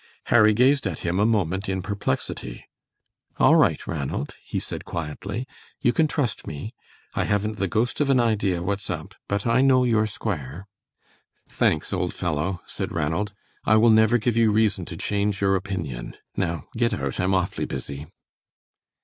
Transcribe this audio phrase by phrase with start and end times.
[0.33, 2.65] Harry gazed at him a moment in perplexity.
[3.37, 5.45] "All right, Ranald," he said, quietly,
[5.79, 6.73] "you can trust me.
[7.13, 10.65] I haven't the ghost of an idea what's up, but I know you're square."
[11.47, 13.33] "Thanks, old fellow," said Ranald,
[13.63, 16.15] "I will never give you reason to change your opinion.
[16.35, 18.07] Now get out; I'm awfully busy."